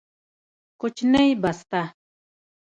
[0.79, 1.81] کوچنۍ بسته